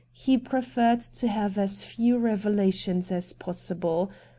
He 0.13 0.35
preferred 0.35 1.01
to 1.01 1.27
have 1.27 1.59
as 1.59 1.83
few 1.85 2.17
revelations 2.17 3.11
as 3.11 3.33
possible. 3.33 4.09